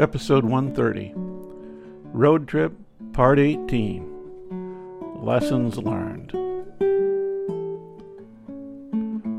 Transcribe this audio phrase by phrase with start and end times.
[0.00, 1.12] Episode 130
[2.14, 2.72] Road Trip,
[3.12, 6.32] Part 18 Lessons Learned.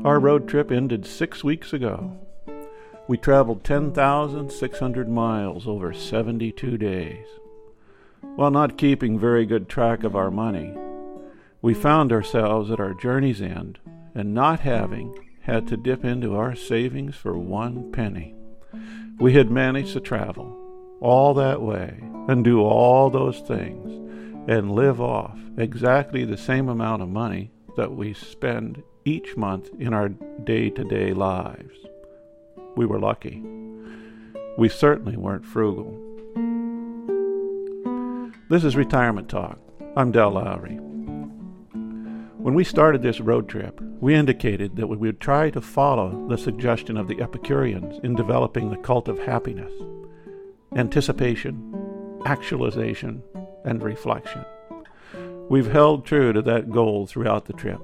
[0.06, 2.16] Our road trip ended six weeks ago.
[3.08, 7.26] We traveled 10,600 miles over 72 days.
[8.20, 10.72] While not keeping very good track of our money,
[11.60, 13.80] we found ourselves at our journey's end
[14.14, 18.36] and not having had to dip into our savings for one penny.
[19.18, 20.56] We had managed to travel
[21.00, 23.90] all that way and do all those things
[24.48, 29.92] and live off exactly the same amount of money that we spend each month in
[29.92, 31.74] our day to day lives.
[32.76, 33.42] We were lucky.
[34.56, 35.98] We certainly weren't frugal.
[38.48, 39.58] This is Retirement Talk.
[39.96, 40.91] I'm Del Lowry.
[42.42, 46.36] When we started this road trip, we indicated that we would try to follow the
[46.36, 49.72] suggestion of the Epicureans in developing the cult of happiness
[50.74, 53.22] anticipation, actualization,
[53.64, 54.44] and reflection.
[55.48, 57.80] We've held true to that goal throughout the trip.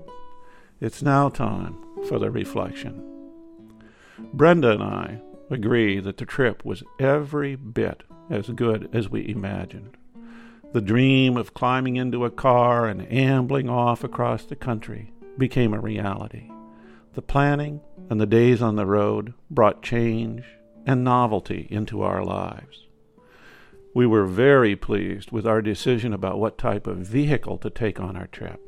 [0.80, 1.78] It's now time
[2.08, 3.04] for the reflection.
[4.34, 9.96] Brenda and I agree that the trip was every bit as good as we imagined.
[10.70, 15.80] The dream of climbing into a car and ambling off across the country became a
[15.80, 16.50] reality.
[17.14, 20.44] The planning and the days on the road brought change
[20.84, 22.86] and novelty into our lives.
[23.94, 28.14] We were very pleased with our decision about what type of vehicle to take on
[28.14, 28.60] our trip.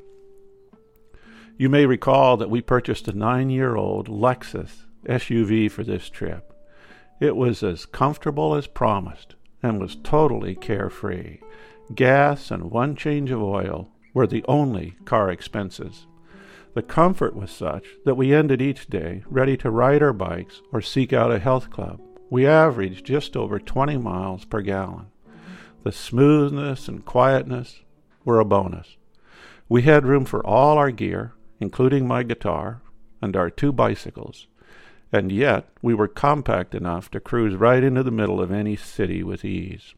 [1.58, 6.50] You may recall that we purchased a nine year old Lexus SUV for this trip.
[7.20, 11.38] It was as comfortable as promised and was totally carefree
[11.94, 16.06] Gas and one change of oil were the only car expenses.
[16.74, 20.80] The comfort was such that we ended each day ready to ride our bikes or
[20.80, 22.00] seek out a health club.
[22.30, 25.06] We averaged just over 20 miles per gallon.
[25.82, 27.80] The smoothness and quietness
[28.24, 28.96] were a bonus.
[29.68, 32.82] We had room for all our gear, including my guitar
[33.20, 34.46] and our two bicycles,
[35.12, 39.22] and yet we were compact enough to cruise right into the middle of any city
[39.22, 39.94] with ease.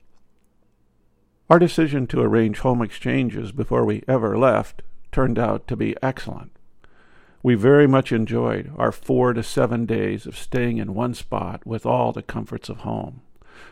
[1.50, 6.53] Our decision to arrange home exchanges before we ever left turned out to be excellent.
[7.43, 11.84] We very much enjoyed our four to seven days of staying in one spot with
[11.84, 13.21] all the comforts of home.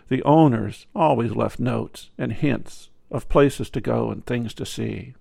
[0.09, 5.15] The owners always left notes and hints of places to go and things to see.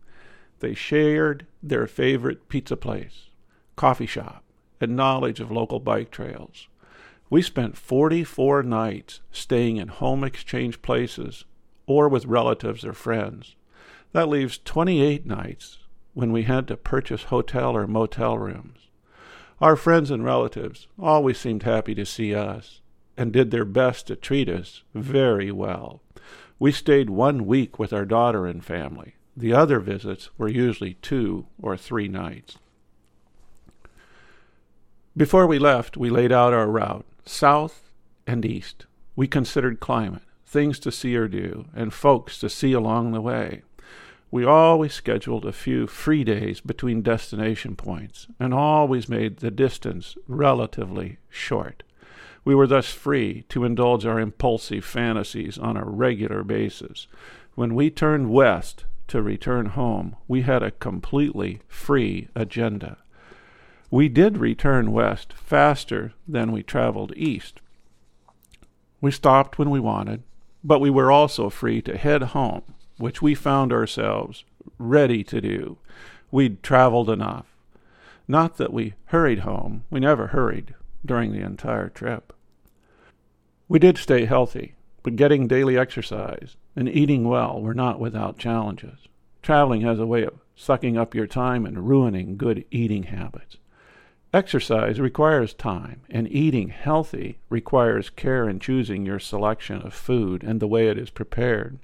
[0.59, 3.29] They shared their favorite pizza place,
[3.75, 4.43] coffee shop,
[4.81, 6.67] and knowledge of local bike trails.
[7.29, 11.45] We spent 44 nights staying in home exchange places
[11.85, 13.55] or with relatives or friends.
[14.11, 15.77] That leaves 28 nights
[16.13, 18.87] when we had to purchase hotel or motel rooms.
[19.61, 22.81] Our friends and relatives always seemed happy to see us
[23.17, 26.01] and did their best to treat us very well.
[26.57, 29.15] We stayed one week with our daughter and family.
[29.35, 32.57] The other visits were usually two or three nights.
[35.19, 37.91] Before we left, we laid out our route, south
[38.25, 38.85] and east.
[39.17, 43.63] We considered climate things to see or do, and folks to see along the way.
[44.31, 50.15] We always scheduled a few free days between destination points, and always made the distance
[50.25, 51.83] relatively short.
[52.45, 57.07] We were thus free to indulge our impulsive fantasies on a regular basis.
[57.55, 62.99] When we turned west to return home, we had a completely free agenda.
[63.91, 67.59] We did return west faster than we traveled east.
[69.01, 70.21] We stopped when we wanted,
[70.63, 72.61] but we were also free to head home,
[72.97, 74.43] which we found ourselves
[74.77, 75.77] ready to do.
[76.29, 77.47] We'd traveled enough.
[78.27, 82.31] Not that we hurried home, we never hurried during the entire trip.
[83.67, 89.07] We did stay healthy, but getting daily exercise and eating well were not without challenges.
[89.41, 93.57] Traveling has a way of sucking up your time and ruining good eating habits.
[94.31, 100.59] Exercise requires time, and eating healthy requires care in choosing your selection of food and
[100.59, 101.79] the way it is prepared.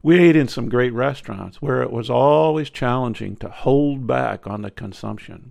[0.00, 4.62] We ate in some great restaurants where it was always challenging to hold back on
[4.62, 5.50] the consumption.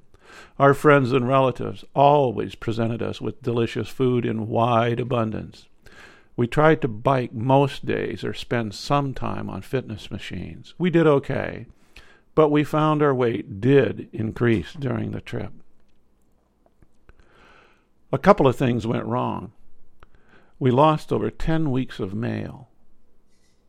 [0.57, 5.67] Our friends and relatives always presented us with delicious food in wide abundance.
[6.37, 10.75] We tried to bike most days or spend some time on fitness machines.
[10.77, 11.65] We did okay,
[12.35, 15.51] but we found our weight did increase during the trip.
[18.15, 19.51] A couple of things went wrong.
[20.57, 22.69] We lost over 10 weeks of mail.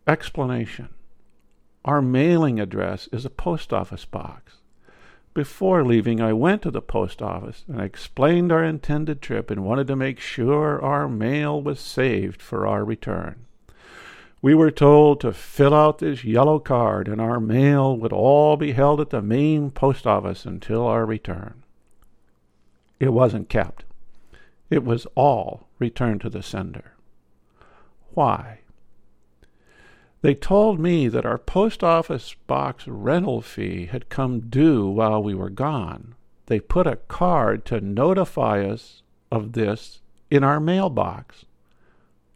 [0.07, 0.91] Explanation
[1.85, 4.59] Our mailing address is a post office box.
[5.35, 9.89] Before leaving, I went to the post office and explained our intended trip and wanted
[9.89, 13.47] to make sure our mail was saved for our return.
[14.43, 18.75] We were told to fill out this yellow card, and our mail would all be
[18.75, 21.65] held at the main post office until our return.
[23.01, 23.86] It wasn't kept.
[24.69, 26.93] It was all returned to the sender.
[28.15, 28.61] Why?
[30.23, 35.35] They told me that our post office box rental fee had come due while we
[35.35, 36.15] were gone.
[36.47, 41.45] They put a card to notify us of this in our mailbox.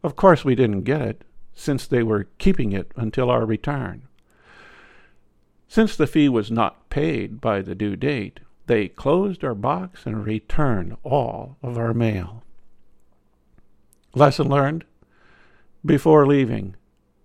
[0.02, 4.02] Of course, we didn't get it, since they were keeping it until our return.
[5.68, 8.40] Since the fee was not paid by the due date,
[8.70, 12.44] they closed our box and returned all of our mail.
[14.14, 14.84] Lesson learned?
[15.84, 16.76] Before leaving,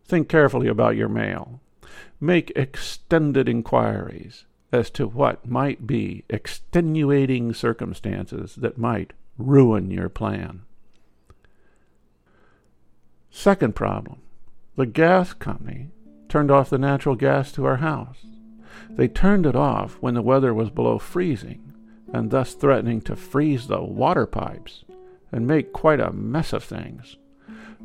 [0.07, 1.59] think carefully about your mail.
[2.19, 10.63] Make extended inquiries as to what might be extenuating circumstances that might ruin your plan.
[13.29, 14.17] Second problem
[14.75, 15.91] the gas company
[16.27, 18.25] turned off the natural gas to our house.
[18.89, 21.73] They turned it off when the weather was below freezing,
[22.13, 24.85] and thus threatening to freeze the water pipes
[25.31, 27.17] and make quite a mess of things.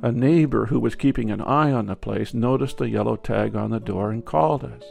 [0.03, 3.71] A neighbor who was keeping an eye on the place noticed the yellow tag on
[3.71, 4.85] the door and called us.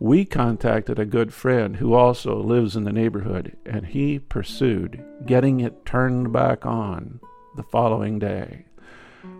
[0.00, 5.60] We contacted a good friend who also lives in the neighborhood, and he pursued getting
[5.60, 7.20] it turned back on
[7.56, 8.64] the following day.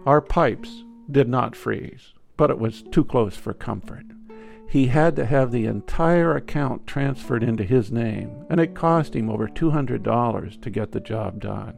[0.06, 4.04] Our pipes did not freeze, but it was too close for comfort.
[4.72, 9.28] He had to have the entire account transferred into his name, and it cost him
[9.28, 11.74] over $200 to get the job done.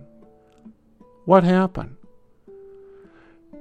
[1.25, 1.97] What happened?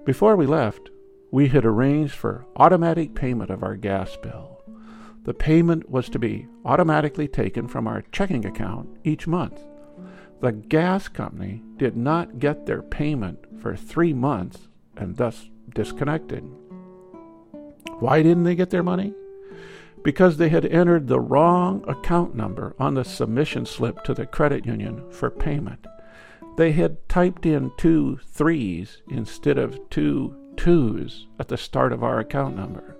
[0.05, 0.91] Before we left,
[1.31, 4.61] we had arranged for automatic payment of our gas bill.
[5.23, 9.59] The payment was to be automatically taken from our checking account each month.
[10.41, 16.43] The gas company did not get their payment for three months and thus disconnected.
[17.97, 19.15] Why didn't they get their money?
[20.03, 24.65] Because they had entered the wrong account number on the submission slip to the credit
[24.65, 25.85] union for payment.
[26.57, 32.19] They had typed in two threes instead of two twos at the start of our
[32.19, 32.97] account number.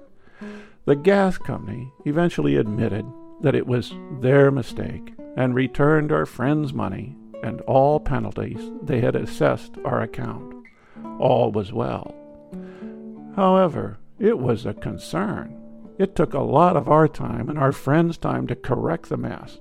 [0.85, 3.05] The gas company eventually admitted
[3.41, 9.15] that it was their mistake and returned our friend's money and all penalties they had
[9.15, 10.53] assessed our account.
[11.19, 12.15] All was well.
[13.35, 15.62] However, it was a concern.
[15.97, 19.59] It took a lot of our time and our friends' time to correct the mess,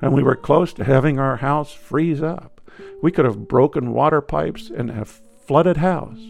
[0.00, 2.60] and we were close to having our house freeze up.
[3.02, 6.20] We could have broken water pipes and have flooded house.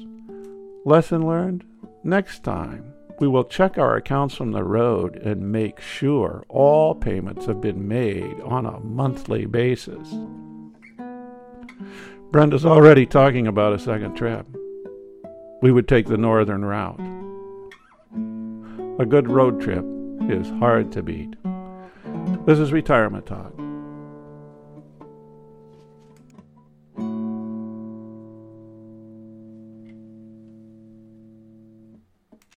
[0.85, 1.65] Lesson learned?
[2.03, 7.47] Next time, we will check our accounts from the road and make sure all payments
[7.47, 10.09] have been made on a monthly basis.
[12.31, 14.47] Brenda's already talking about a second trip.
[15.61, 17.20] We would take the northern route.
[19.01, 19.83] A good road trip
[20.29, 21.35] is hard to beat.
[22.45, 23.60] This is Retirement Talk.